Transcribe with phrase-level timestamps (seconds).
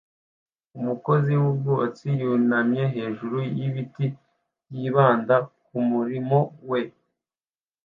[0.79, 4.05] Umukozi wubwubatsi yunamye hejuru yibiti
[4.67, 5.35] byibanda
[5.65, 6.37] kumurimo
[6.69, 6.81] we